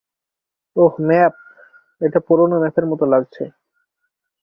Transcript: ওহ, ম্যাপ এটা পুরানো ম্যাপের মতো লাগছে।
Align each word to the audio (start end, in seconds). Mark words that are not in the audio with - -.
ওহ, 0.75 0.93
ম্যাপ 1.07 1.33
এটা 2.01 2.19
পুরানো 2.27 2.55
ম্যাপের 2.61 2.85
মতো 2.91 3.05
লাগছে। 3.05 3.43